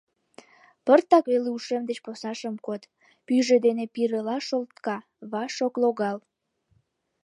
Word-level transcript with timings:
Пыртак 0.85 1.25
веле 1.31 1.49
ушем 1.55 1.83
деч 1.89 1.99
посна 2.05 2.31
шым 2.39 2.55
код,— 2.65 2.81
пӱйжӧ 3.25 3.57
дене 3.67 3.85
пирыла 3.93 4.37
шолтка, 4.47 4.97
ваш 5.31 5.55
ок 5.67 5.73
логал. 5.83 6.17